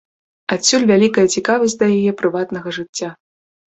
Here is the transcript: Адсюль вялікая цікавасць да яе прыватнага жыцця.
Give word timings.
Адсюль 0.55 0.87
вялікая 0.93 1.27
цікавасць 1.37 1.77
да 1.81 1.85
яе 1.99 2.11
прыватнага 2.23 2.69
жыцця. 2.79 3.09